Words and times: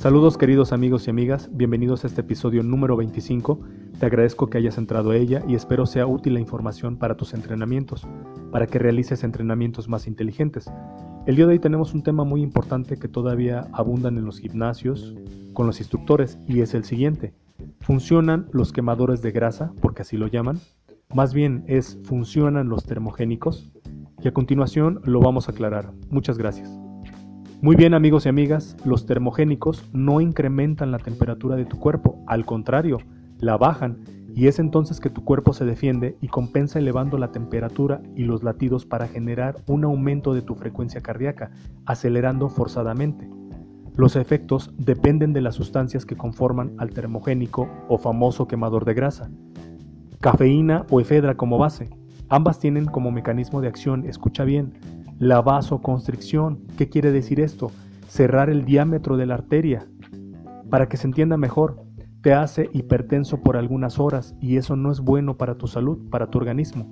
Saludos 0.00 0.38
queridos 0.38 0.72
amigos 0.72 1.06
y 1.06 1.10
amigas, 1.10 1.50
bienvenidos 1.52 2.04
a 2.04 2.06
este 2.06 2.22
episodio 2.22 2.62
número 2.62 2.96
25. 2.96 3.60
Te 3.98 4.06
agradezco 4.06 4.48
que 4.48 4.56
hayas 4.56 4.78
entrado 4.78 5.10
a 5.10 5.16
ella 5.18 5.44
y 5.46 5.54
espero 5.54 5.84
sea 5.84 6.06
útil 6.06 6.32
la 6.32 6.40
información 6.40 6.96
para 6.96 7.18
tus 7.18 7.34
entrenamientos, 7.34 8.08
para 8.50 8.66
que 8.66 8.78
realices 8.78 9.24
entrenamientos 9.24 9.90
más 9.90 10.06
inteligentes. 10.06 10.72
El 11.26 11.36
día 11.36 11.44
de 11.44 11.52
hoy 11.52 11.58
tenemos 11.58 11.92
un 11.92 12.02
tema 12.02 12.24
muy 12.24 12.40
importante 12.40 12.96
que 12.96 13.08
todavía 13.08 13.68
abundan 13.74 14.16
en 14.16 14.24
los 14.24 14.38
gimnasios 14.38 15.14
con 15.52 15.66
los 15.66 15.80
instructores 15.80 16.38
y 16.48 16.62
es 16.62 16.72
el 16.72 16.84
siguiente. 16.84 17.34
¿Funcionan 17.80 18.48
los 18.52 18.72
quemadores 18.72 19.20
de 19.20 19.32
grasa, 19.32 19.70
porque 19.82 20.00
así 20.00 20.16
lo 20.16 20.28
llaman? 20.28 20.60
Más 21.14 21.34
bien 21.34 21.62
es 21.66 21.98
¿funcionan 22.04 22.70
los 22.70 22.86
termogénicos? 22.86 23.70
Y 24.22 24.28
a 24.28 24.32
continuación 24.32 25.02
lo 25.04 25.20
vamos 25.20 25.50
a 25.50 25.52
aclarar. 25.52 25.92
Muchas 26.08 26.38
gracias. 26.38 26.70
Muy 27.62 27.76
bien 27.76 27.92
amigos 27.92 28.24
y 28.24 28.30
amigas, 28.30 28.74
los 28.86 29.04
termogénicos 29.04 29.84
no 29.92 30.22
incrementan 30.22 30.90
la 30.90 30.98
temperatura 30.98 31.56
de 31.56 31.66
tu 31.66 31.78
cuerpo, 31.78 32.18
al 32.26 32.46
contrario, 32.46 32.96
la 33.38 33.58
bajan 33.58 33.98
y 34.34 34.46
es 34.46 34.58
entonces 34.58 34.98
que 34.98 35.10
tu 35.10 35.24
cuerpo 35.24 35.52
se 35.52 35.66
defiende 35.66 36.16
y 36.22 36.28
compensa 36.28 36.78
elevando 36.78 37.18
la 37.18 37.32
temperatura 37.32 38.00
y 38.16 38.24
los 38.24 38.42
latidos 38.42 38.86
para 38.86 39.08
generar 39.08 39.56
un 39.66 39.84
aumento 39.84 40.32
de 40.32 40.40
tu 40.40 40.54
frecuencia 40.54 41.02
cardíaca, 41.02 41.50
acelerando 41.84 42.48
forzadamente. 42.48 43.28
Los 43.94 44.16
efectos 44.16 44.72
dependen 44.78 45.34
de 45.34 45.42
las 45.42 45.56
sustancias 45.56 46.06
que 46.06 46.16
conforman 46.16 46.72
al 46.78 46.94
termogénico 46.94 47.68
o 47.88 47.98
famoso 47.98 48.48
quemador 48.48 48.86
de 48.86 48.94
grasa. 48.94 49.30
Cafeína 50.22 50.86
o 50.88 50.98
efedra 50.98 51.34
como 51.34 51.58
base. 51.58 51.90
Ambas 52.32 52.60
tienen 52.60 52.86
como 52.86 53.10
mecanismo 53.10 53.60
de 53.60 53.66
acción, 53.66 54.06
escucha 54.06 54.44
bien, 54.44 54.74
la 55.18 55.42
vasoconstricción, 55.42 56.60
¿qué 56.78 56.88
quiere 56.88 57.10
decir 57.10 57.40
esto? 57.40 57.72
Cerrar 58.06 58.50
el 58.50 58.64
diámetro 58.64 59.16
de 59.16 59.26
la 59.26 59.34
arteria. 59.34 59.88
Para 60.70 60.88
que 60.88 60.96
se 60.96 61.08
entienda 61.08 61.36
mejor, 61.36 61.82
te 62.22 62.32
hace 62.32 62.70
hipertenso 62.72 63.42
por 63.42 63.56
algunas 63.56 63.98
horas 63.98 64.36
y 64.40 64.58
eso 64.58 64.76
no 64.76 64.92
es 64.92 65.00
bueno 65.00 65.38
para 65.38 65.56
tu 65.56 65.66
salud, 65.66 66.08
para 66.08 66.28
tu 66.28 66.38
organismo. 66.38 66.86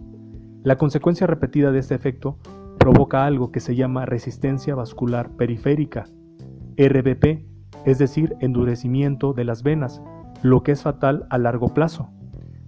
La 0.65 0.77
consecuencia 0.77 1.29
repetida 1.29 1.71
de 1.71 1.79
este 1.79 1.95
efecto 1.95 2.37
provoca 2.77 3.25
algo 3.25 3.53
que 3.53 3.61
se 3.61 3.77
llama 3.77 4.07
resistencia 4.07 4.75
vascular 4.75 5.31
periférica, 5.37 6.07
RBP, 6.77 7.47
es 7.85 7.99
decir, 7.99 8.35
endurecimiento 8.41 9.35
de 9.35 9.45
las 9.45 9.63
venas, 9.63 10.03
lo 10.43 10.65
que 10.65 10.73
es 10.73 10.83
fatal 10.83 11.29
a 11.31 11.39
largo 11.39 11.73
plazo. 11.75 12.11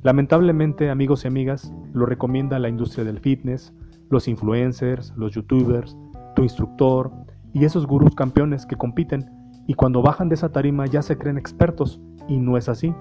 Lamentablemente, 0.03 0.89
amigos 0.89 1.25
y 1.25 1.29
amigas, 1.29 1.73
lo 1.93 2.07
recomienda 2.07 2.59
la 2.59 2.71
industria 2.71 3.05
del 3.05 3.21
fitness, 3.21 3.75
los 4.09 4.29
influencers, 4.29 5.13
los 5.17 5.33
youtubers, 5.33 5.97
tu 6.35 6.43
instructor 6.43 7.11
y 7.53 7.65
esos 7.65 7.87
gurús 7.87 8.15
campeones 8.15 8.65
que 8.65 8.77
compiten 8.77 9.29
y 9.67 9.75
cuando 9.75 10.03
bajan 10.03 10.29
de 10.29 10.37
esa 10.37 10.51
tarima 10.51 10.87
ya 10.87 11.03
se 11.03 11.19
creen 11.19 11.39
expertos 11.39 12.01
y 12.29 12.39
no 12.39 12.57
es 12.57 12.69
así. 12.69 12.95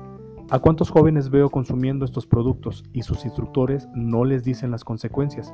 ¿A 0.52 0.60
cuántos 0.60 0.90
jóvenes 0.90 1.30
veo 1.30 1.50
consumiendo 1.50 2.06
estos 2.06 2.28
productos 2.28 2.84
y 2.92 3.04
sus 3.04 3.24
instructores 3.24 3.88
no 3.96 4.26
les 4.26 4.44
dicen 4.44 4.72
las 4.72 4.84
consecuencias? 4.84 5.54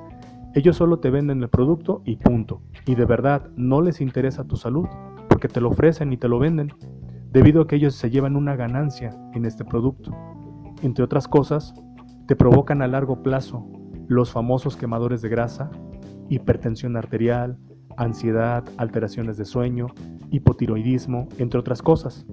Ellos 0.56 0.78
solo 0.78 1.00
te 1.00 1.10
venden 1.10 1.44
el 1.44 1.50
producto 1.50 2.02
y 2.06 2.16
punto. 2.16 2.62
Y 2.86 2.96
de 2.96 3.06
verdad 3.06 3.50
no 3.56 3.82
les 3.82 4.02
interesa 4.02 4.46
tu 4.46 4.56
salud 4.56 4.88
porque 5.30 5.48
te 5.48 5.62
lo 5.62 5.70
ofrecen 5.70 6.12
y 6.14 6.18
te 6.18 6.30
lo 6.30 6.40
venden, 6.40 6.74
debido 7.32 7.62
a 7.62 7.68
que 7.68 7.76
ellos 7.76 7.94
se 7.96 8.10
llevan 8.10 8.36
una 8.36 8.56
ganancia 8.56 9.16
en 9.34 9.46
este 9.46 9.66
producto. 9.66 10.16
Entre 10.82 11.04
otras 11.04 11.28
cosas, 11.28 11.74
te 12.28 12.36
provocan 12.36 12.82
a 12.82 12.88
largo 12.88 13.22
plazo 13.24 13.68
los 14.08 14.32
famosos 14.32 14.78
quemadores 14.78 15.22
de 15.22 15.30
grasa, 15.30 15.70
hipertensión 16.30 16.98
arterial, 16.98 17.58
ansiedad, 17.98 18.64
alteraciones 18.78 19.38
de 19.38 19.46
sueño, 19.46 19.88
hipotiroidismo, 20.32 21.28
entre 21.38 21.60
otras 21.60 21.82
cosas. 21.82 22.26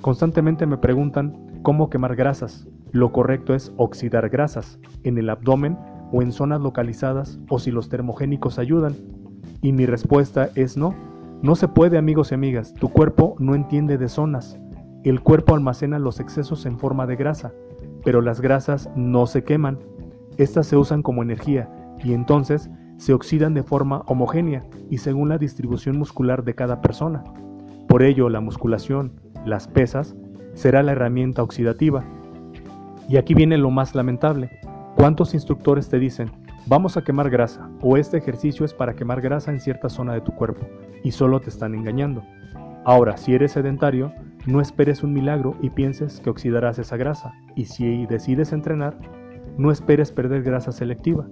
Constantemente 0.00 0.66
me 0.66 0.78
preguntan 0.78 1.60
cómo 1.62 1.90
quemar 1.90 2.16
grasas. 2.16 2.66
Lo 2.92 3.12
correcto 3.12 3.54
es 3.54 3.72
oxidar 3.76 4.28
grasas 4.28 4.78
en 5.04 5.18
el 5.18 5.30
abdomen 5.30 5.78
o 6.12 6.22
en 6.22 6.32
zonas 6.32 6.60
localizadas 6.60 7.38
o 7.48 7.58
si 7.58 7.70
los 7.70 7.88
termogénicos 7.88 8.58
ayudan. 8.58 8.94
Y 9.62 9.72
mi 9.72 9.86
respuesta 9.86 10.50
es 10.54 10.76
no. 10.76 10.94
No 11.42 11.54
se 11.54 11.68
puede 11.68 11.98
amigos 11.98 12.32
y 12.32 12.34
amigas. 12.34 12.74
Tu 12.74 12.88
cuerpo 12.88 13.36
no 13.38 13.54
entiende 13.54 13.98
de 13.98 14.08
zonas. 14.08 14.58
El 15.04 15.22
cuerpo 15.22 15.54
almacena 15.54 15.98
los 15.98 16.20
excesos 16.20 16.66
en 16.66 16.78
forma 16.78 17.06
de 17.06 17.16
grasa, 17.16 17.52
pero 18.04 18.20
las 18.20 18.40
grasas 18.40 18.90
no 18.96 19.26
se 19.26 19.44
queman, 19.44 19.78
estas 20.36 20.66
se 20.66 20.76
usan 20.76 21.02
como 21.02 21.22
energía 21.22 21.68
y 22.02 22.12
entonces 22.12 22.70
se 22.96 23.12
oxidan 23.12 23.54
de 23.54 23.62
forma 23.62 24.02
homogénea 24.06 24.64
y 24.90 24.98
según 24.98 25.28
la 25.28 25.38
distribución 25.38 25.98
muscular 25.98 26.44
de 26.44 26.54
cada 26.54 26.80
persona. 26.80 27.24
Por 27.88 28.02
ello, 28.02 28.28
la 28.28 28.40
musculación, 28.40 29.20
las 29.44 29.68
pesas, 29.68 30.14
será 30.54 30.82
la 30.82 30.92
herramienta 30.92 31.42
oxidativa. 31.42 32.04
Y 33.08 33.16
aquí 33.16 33.34
viene 33.34 33.58
lo 33.58 33.70
más 33.70 33.94
lamentable. 33.94 34.50
¿Cuántos 34.96 35.34
instructores 35.34 35.88
te 35.88 35.98
dicen, 35.98 36.30
vamos 36.66 36.96
a 36.96 37.02
quemar 37.02 37.30
grasa 37.30 37.70
o 37.80 37.96
este 37.96 38.18
ejercicio 38.18 38.64
es 38.64 38.74
para 38.74 38.94
quemar 38.94 39.20
grasa 39.20 39.50
en 39.50 39.60
cierta 39.60 39.88
zona 39.88 40.12
de 40.14 40.20
tu 40.20 40.32
cuerpo 40.32 40.66
y 41.02 41.10
solo 41.10 41.40
te 41.40 41.48
están 41.48 41.74
engañando? 41.74 42.22
Ahora, 42.84 43.16
si 43.16 43.34
eres 43.34 43.52
sedentario, 43.52 44.12
no 44.50 44.60
esperes 44.60 45.02
un 45.02 45.12
milagro 45.12 45.56
y 45.62 45.70
pienses 45.70 46.20
que 46.20 46.30
oxidarás 46.30 46.78
esa 46.78 46.96
grasa. 46.96 47.32
Y 47.54 47.66
si 47.66 48.06
decides 48.06 48.52
entrenar, 48.52 48.98
no 49.56 49.70
esperes 49.70 50.12
perder 50.12 50.42
grasa 50.42 50.72
selectiva. 50.72 51.26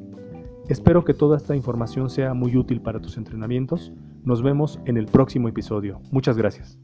Espero 0.69 1.05
que 1.05 1.15
toda 1.15 1.37
esta 1.37 1.57
información 1.57 2.11
sea 2.11 2.35
muy 2.35 2.57
útil 2.57 2.81
para 2.81 3.01
tus 3.01 3.17
entrenamientos. 3.17 3.93
Nos 4.23 4.43
vemos 4.43 4.79
en 4.85 4.97
el 4.97 5.07
próximo 5.07 5.49
episodio. 5.49 6.01
Muchas 6.11 6.37
gracias. 6.37 6.79